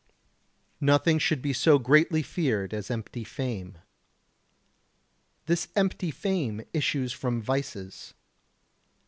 Nothing 0.79 1.19
should 1.19 1.43
be 1.43 1.53
so 1.53 1.77
greatly 1.77 2.23
feared 2.23 2.73
as 2.73 2.89
empty 2.89 3.23
fame. 3.23 3.77
This 5.45 5.67
empty 5.75 6.09
fame 6.09 6.63
issues 6.73 7.13
from 7.13 7.39
vices. 7.39 8.15